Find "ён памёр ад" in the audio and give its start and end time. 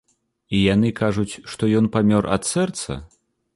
1.81-2.43